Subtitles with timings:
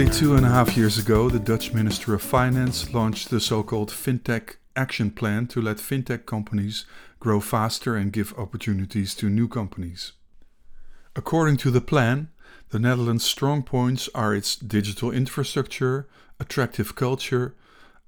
[0.00, 3.62] Nearly two and a half years ago, the Dutch Minister of Finance launched the so
[3.62, 6.86] called FinTech Action Plan to let FinTech companies
[7.18, 10.12] grow faster and give opportunities to new companies.
[11.14, 12.30] According to the plan,
[12.70, 16.08] the Netherlands' strong points are its digital infrastructure,
[16.40, 17.54] attractive culture,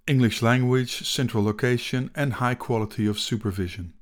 [0.06, 3.92] English language, central location, and high quality of supervision.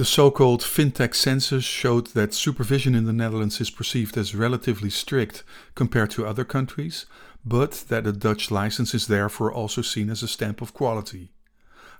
[0.00, 4.88] The so called fintech census showed that supervision in the Netherlands is perceived as relatively
[4.88, 7.04] strict compared to other countries,
[7.44, 11.32] but that a Dutch license is therefore also seen as a stamp of quality.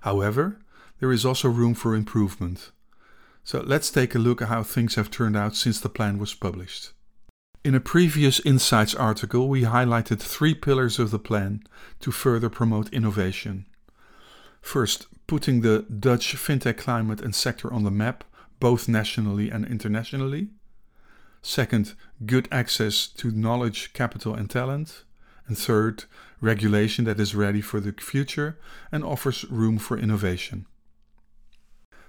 [0.01, 0.57] However,
[0.99, 2.71] there is also room for improvement.
[3.43, 6.33] So let's take a look at how things have turned out since the plan was
[6.33, 6.93] published.
[7.63, 11.61] In a previous Insights article, we highlighted three pillars of the plan
[11.99, 13.67] to further promote innovation.
[14.61, 18.23] First, putting the Dutch fintech climate and sector on the map,
[18.59, 20.49] both nationally and internationally.
[21.41, 21.93] Second,
[22.25, 25.03] good access to knowledge, capital, and talent.
[25.47, 26.05] And third,
[26.39, 28.59] regulation that is ready for the future
[28.91, 30.65] and offers room for innovation.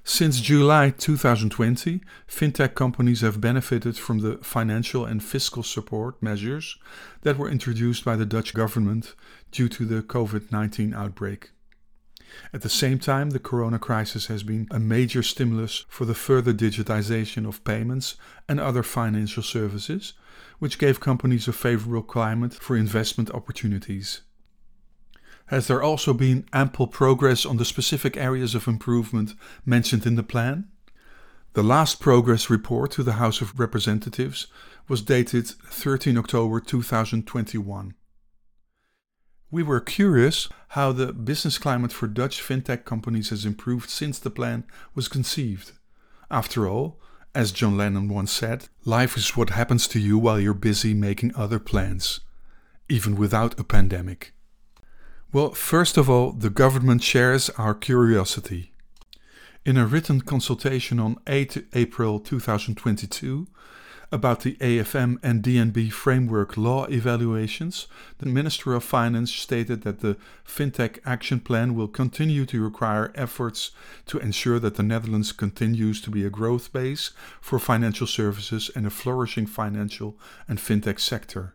[0.05, 6.77] Since July 2020, fintech companies have benefited from the financial and fiscal support measures
[7.23, 9.15] that were introduced by the Dutch government
[9.53, 11.51] due to the COVID 19 outbreak.
[12.53, 16.53] At the same time, the corona crisis has been a major stimulus for the further
[16.53, 18.17] digitization of payments
[18.49, 20.15] and other financial services,
[20.59, 24.23] which gave companies a favorable climate for investment opportunities.
[25.47, 29.35] Has there also been ample progress on the specific areas of improvement
[29.67, 30.69] mentioned in the plan?
[31.55, 34.47] The last progress report to the House of Representatives
[34.89, 37.95] was dated 13 October 2021.
[39.53, 44.31] We were curious how the business climate for Dutch fintech companies has improved since the
[44.31, 45.73] plan was conceived.
[46.31, 46.99] After all,
[47.35, 51.37] as John Lennon once said, life is what happens to you while you're busy making
[51.37, 52.21] other plans,
[52.89, 54.33] even without a pandemic.
[55.35, 58.73] Well, first of all, the government shares our curiosity.
[59.67, 63.49] In a written consultation on 8 April 2022
[64.13, 67.87] about the AFM and DNB framework law evaluations,
[68.19, 73.71] the Minister of Finance stated that the FinTech Action Plan will continue to require efforts
[74.07, 78.87] to ensure that the Netherlands continues to be a growth base for financial services and
[78.87, 81.55] a flourishing financial and FinTech sector.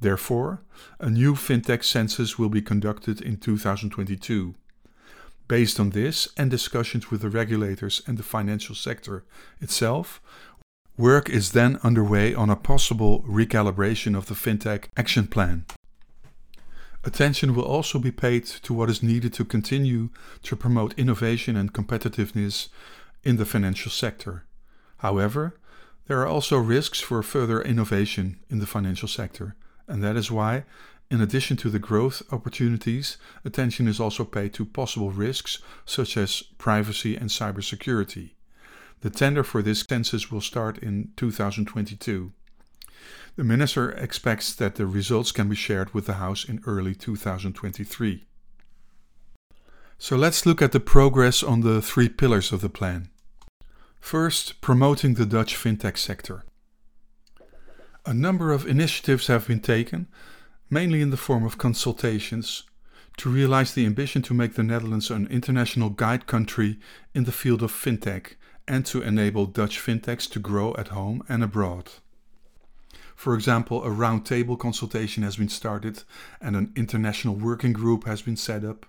[0.00, 0.62] Therefore,
[0.98, 4.56] a new fintech census will be conducted in 2022.
[5.46, 9.24] Based on this and discussions with the regulators and the financial sector
[9.60, 10.20] itself,
[10.96, 15.64] work is then underway on a possible recalibration of the fintech action plan.
[17.04, 20.10] Attention will also be paid to what is needed to continue
[20.42, 22.68] to promote innovation and competitiveness
[23.24, 24.44] in the financial sector.
[24.98, 25.56] However,
[26.06, 29.56] there are also risks for further innovation in the financial sector,
[29.88, 30.64] and that is why,
[31.10, 36.42] in addition to the growth opportunities, attention is also paid to possible risks such as
[36.58, 38.32] privacy and cybersecurity.
[39.02, 42.32] The tender for this census will start in 2022.
[43.34, 48.24] The minister expects that the results can be shared with the House in early 2023.
[49.98, 53.08] So let's look at the progress on the three pillars of the plan.
[53.98, 56.44] First, promoting the Dutch fintech sector.
[58.06, 60.06] A number of initiatives have been taken,
[60.70, 62.62] mainly in the form of consultations,
[63.16, 66.78] to realize the ambition to make the Netherlands an international guide country
[67.14, 68.36] in the field of fintech
[68.66, 71.90] and to enable Dutch fintechs to grow at home and abroad.
[73.14, 76.02] For example, a roundtable consultation has been started
[76.40, 78.86] and an international working group has been set up.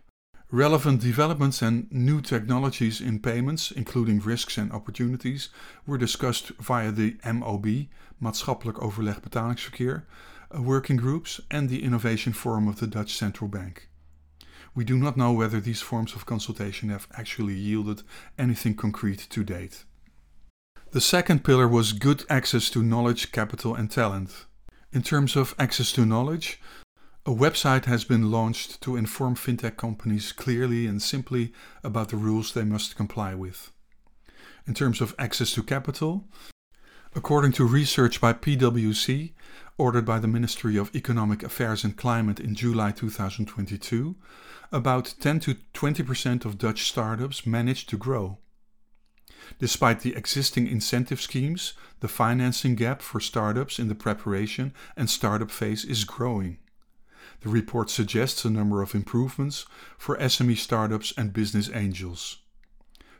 [0.49, 5.49] Relevant developments and new technologies in payments, including risks and opportunities,
[5.87, 7.87] were discussed via the MOB,
[8.21, 10.03] Maatschappelijk Overleg Betalingsverkeer,
[10.55, 13.89] uh, working groups, and the Innovation Forum of the Dutch Central Bank.
[14.75, 18.01] We do not know whether these forms of consultation have actually yielded
[18.37, 19.83] anything concrete to date.
[20.91, 24.45] The second pillar was good access to knowledge, capital, and talent.
[24.91, 26.59] In terms of access to knowledge,
[27.25, 31.53] a website has been launched to inform fintech companies clearly and simply
[31.83, 33.71] about the rules they must comply with.
[34.67, 36.27] In terms of access to capital,
[37.15, 39.33] according to research by PwC,
[39.77, 44.15] ordered by the Ministry of Economic Affairs and Climate in July 2022,
[44.71, 48.39] about 10 to 20% of Dutch startups managed to grow.
[49.59, 55.51] Despite the existing incentive schemes, the financing gap for startups in the preparation and startup
[55.51, 56.57] phase is growing.
[57.41, 59.65] The report suggests a number of improvements
[59.97, 62.37] for SME startups and business angels.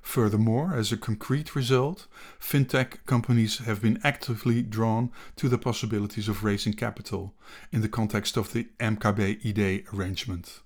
[0.04, 2.08] Furthermore, as a concrete result,
[2.40, 7.34] fintech companies have been actively drawn to the possibilities of raising capital
[7.72, 10.60] in the context of the MKB IDE arrangement.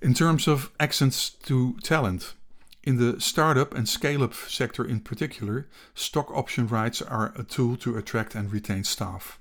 [0.00, 2.34] In terms of access to talent,
[2.84, 7.76] in the startup and scale up sector in particular, stock option rights are a tool
[7.78, 9.40] to attract and retain staff.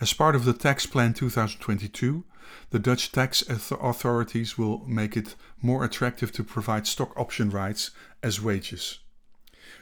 [0.00, 2.24] As part of the Tax Plan 2022,
[2.70, 7.90] the Dutch tax authorities will make it more attractive to provide stock option rights
[8.22, 8.98] as wages.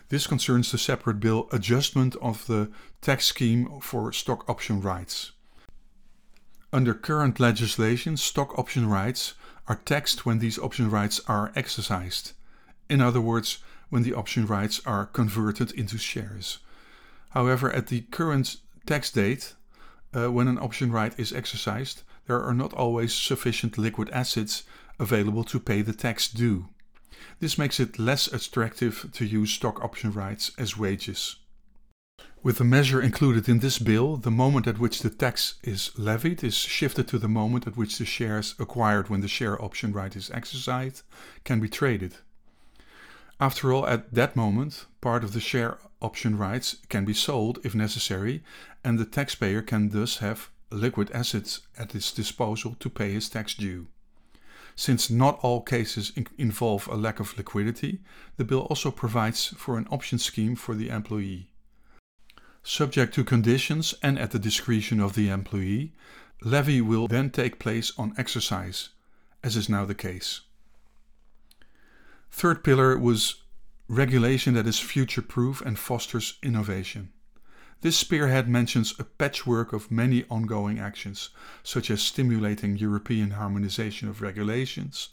[0.08, 2.70] This concerns the separate bill adjustment of the
[3.00, 5.32] tax scheme for stock option rights.
[6.72, 9.34] Under current legislation, stock option rights
[9.66, 12.32] are taxed when these option rights are exercised.
[12.88, 13.58] In other words,
[13.88, 16.58] when the option rights are converted into shares.
[17.30, 18.56] However, at the current
[18.86, 19.54] tax date,
[20.14, 24.64] uh, when an option right is exercised, there are not always sufficient liquid assets
[24.98, 26.68] available to pay the tax due.
[27.38, 31.36] This makes it less attractive to use stock option rights as wages.
[32.42, 36.42] With the measure included in this bill, the moment at which the tax is levied
[36.42, 40.14] is shifted to the moment at which the shares acquired when the share option right
[40.16, 41.02] is exercised
[41.44, 42.16] can be traded.
[43.40, 47.74] After all, at that moment, part of the share option rights can be sold if
[47.74, 48.44] necessary,
[48.84, 53.54] and the taxpayer can thus have liquid assets at his disposal to pay his tax
[53.54, 53.86] due.
[54.76, 58.00] Since not all cases in involve a lack of liquidity,
[58.36, 61.48] the bill also provides for an option scheme for the employee.
[62.62, 65.92] Subject to conditions and at the discretion of the employee,
[66.42, 68.90] levy will then take place on exercise,
[69.42, 70.42] as is now the case.
[72.40, 73.42] Third pillar was
[73.86, 77.12] regulation that is future proof and fosters innovation.
[77.82, 81.28] This spearhead mentions a patchwork of many ongoing actions,
[81.62, 85.10] such as stimulating European harmonization of regulations,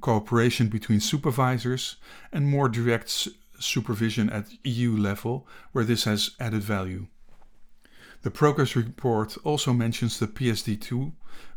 [0.00, 1.96] cooperation between supervisors,
[2.30, 3.26] and more direct
[3.58, 7.08] supervision at EU level where this has added value.
[8.22, 11.12] The progress report also mentions the PSD2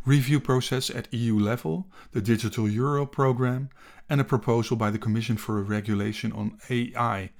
[0.06, 3.69] review process at EU level, the Digital Euro program,
[4.10, 7.31] and a proposal by the Commission for a regulation on AI,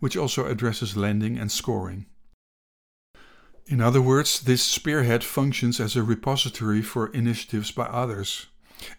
[0.00, 2.06] which also addresses lending and scoring.
[3.66, 8.46] In other words, this spearhead functions as a repository for initiatives by others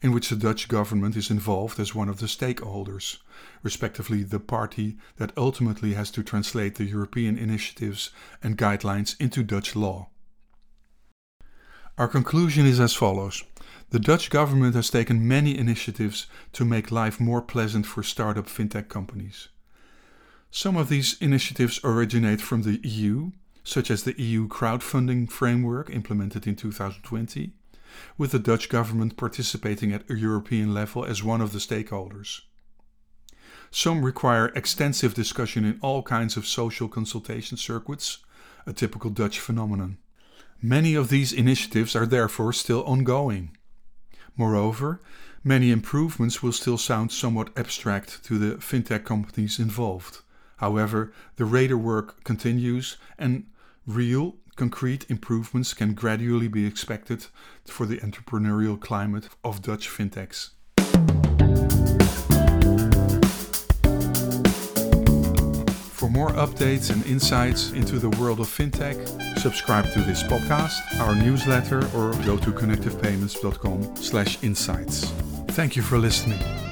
[0.01, 3.17] in which the Dutch government is involved as one of the stakeholders,
[3.63, 9.75] respectively, the party that ultimately has to translate the European initiatives and guidelines into Dutch
[9.75, 10.09] law.
[11.97, 13.43] Our conclusion is as follows
[13.89, 18.87] The Dutch government has taken many initiatives to make life more pleasant for startup fintech
[18.87, 19.49] companies.
[20.51, 23.31] Some of these initiatives originate from the EU,
[23.63, 27.53] such as the EU crowdfunding framework implemented in 2020
[28.17, 32.41] with the Dutch government participating at a European level as one of the stakeholders.
[33.71, 38.19] Some require extensive discussion in all kinds of social consultation circuits,
[38.65, 39.97] a typical Dutch phenomenon.
[40.61, 43.55] Many of these initiatives are therefore still ongoing.
[44.35, 45.01] Moreover,
[45.43, 50.19] many improvements will still sound somewhat abstract to the fintech companies involved.
[50.57, 53.45] However, the radar work continues and
[53.85, 57.27] real concrete improvements can gradually be expected
[57.65, 60.49] for the entrepreneurial climate of Dutch fintechs.
[65.93, 68.97] For more updates and insights into the world of fintech,
[69.39, 75.11] subscribe to this podcast, our newsletter, or go to connectivepayments.com/insights.
[75.51, 76.66] Thank you for listening.